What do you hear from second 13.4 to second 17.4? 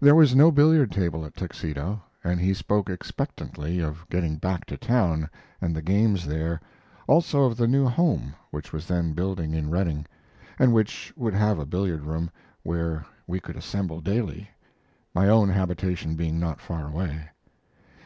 could assemble daily my own habitation being not far away.